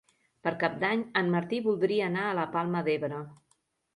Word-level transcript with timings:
Per 0.45 0.51
Cap 0.63 0.77
d'Any 0.83 1.01
en 1.21 1.27
Martí 1.35 1.59
voldria 1.67 2.07
anar 2.11 2.25
a 2.29 2.33
la 2.39 2.45
Palma 2.57 2.81
d'Ebre. 2.89 3.21